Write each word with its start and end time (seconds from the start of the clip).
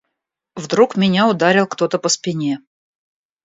Вдруг 0.55 0.97
меня 0.97 1.29
ударил 1.29 1.67
кто-то 1.67 1.99
по 1.99 2.09
спине. 2.09 2.57